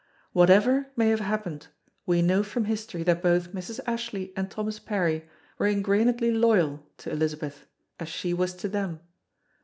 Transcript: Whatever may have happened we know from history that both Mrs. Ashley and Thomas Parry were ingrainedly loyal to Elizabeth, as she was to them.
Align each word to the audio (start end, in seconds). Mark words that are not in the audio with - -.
Whatever 0.33 0.87
may 0.95 1.09
have 1.09 1.19
happened 1.19 1.67
we 2.07 2.23
know 2.23 2.41
from 2.41 2.65
history 2.65 3.03
that 3.03 3.21
both 3.21 3.53
Mrs. 3.53 3.79
Ashley 3.85 4.33
and 4.35 4.49
Thomas 4.49 4.79
Parry 4.79 5.29
were 5.59 5.67
ingrainedly 5.67 6.31
loyal 6.31 6.83
to 6.97 7.11
Elizabeth, 7.11 7.67
as 7.99 8.09
she 8.09 8.33
was 8.33 8.55
to 8.55 8.67
them. 8.67 9.01